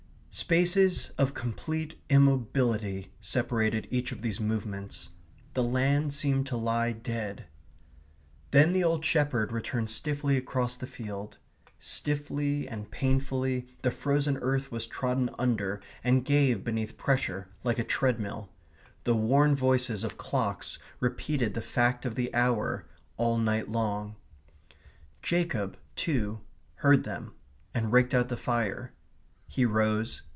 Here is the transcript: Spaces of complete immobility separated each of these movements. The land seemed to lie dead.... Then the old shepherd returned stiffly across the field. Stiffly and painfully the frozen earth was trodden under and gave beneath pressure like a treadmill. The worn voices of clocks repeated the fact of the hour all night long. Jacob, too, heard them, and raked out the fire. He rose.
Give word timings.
Spaces 0.33 1.09
of 1.17 1.33
complete 1.33 1.99
immobility 2.09 3.11
separated 3.19 3.85
each 3.91 4.13
of 4.13 4.21
these 4.21 4.39
movements. 4.39 5.09
The 5.55 5.61
land 5.63 6.13
seemed 6.13 6.47
to 6.47 6.55
lie 6.55 6.93
dead.... 6.93 7.47
Then 8.51 8.71
the 8.71 8.81
old 8.83 9.03
shepherd 9.03 9.51
returned 9.51 9.89
stiffly 9.89 10.37
across 10.37 10.77
the 10.77 10.87
field. 10.87 11.37
Stiffly 11.79 12.65
and 12.65 12.89
painfully 12.89 13.67
the 13.81 13.91
frozen 13.91 14.37
earth 14.37 14.71
was 14.71 14.87
trodden 14.87 15.29
under 15.37 15.81
and 16.01 16.23
gave 16.23 16.63
beneath 16.63 16.97
pressure 16.97 17.49
like 17.65 17.77
a 17.77 17.83
treadmill. 17.83 18.49
The 19.03 19.15
worn 19.15 19.53
voices 19.53 20.05
of 20.05 20.17
clocks 20.17 20.79
repeated 21.01 21.55
the 21.55 21.61
fact 21.61 22.05
of 22.05 22.15
the 22.15 22.33
hour 22.33 22.87
all 23.17 23.37
night 23.37 23.67
long. 23.67 24.15
Jacob, 25.21 25.77
too, 25.97 26.39
heard 26.75 27.03
them, 27.03 27.33
and 27.73 27.91
raked 27.91 28.13
out 28.13 28.29
the 28.29 28.37
fire. 28.37 28.93
He 29.53 29.65
rose. 29.65 30.21